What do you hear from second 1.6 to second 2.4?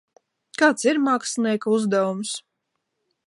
uzdevums?